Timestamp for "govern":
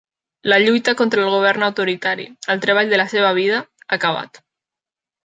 1.33-1.65